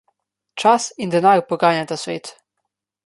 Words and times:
Čas 0.61 0.83
in 1.05 1.13
denar 1.15 1.43
poganjata 1.51 1.99
svet. 2.05 2.33